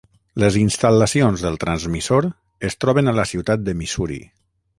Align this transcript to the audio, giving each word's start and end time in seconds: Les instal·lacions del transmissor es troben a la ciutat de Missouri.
Les 0.43 0.55
instal·lacions 0.61 1.43
del 1.47 1.59
transmissor 1.63 2.29
es 2.71 2.79
troben 2.85 3.13
a 3.13 3.15
la 3.19 3.27
ciutat 3.35 3.69
de 3.69 3.77
Missouri. 3.85 4.21